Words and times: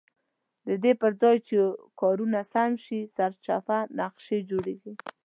ددې 0.67 0.91
پرځای 1.01 1.35
چې 1.47 1.57
کارونه 2.01 2.39
سم 2.53 2.71
شي 2.83 2.99
سرچپه 3.15 3.77
نقشې 3.99 4.37
جوړېږي. 4.49 4.93